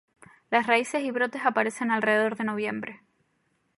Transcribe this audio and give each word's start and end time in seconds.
Las 0.49 0.65
raíces 0.65 1.03
y 1.03 1.11
brotes 1.11 1.43
aparecen 1.45 1.91
alrededor 1.91 2.35
de 2.35 2.43
noviembre. 2.45 3.01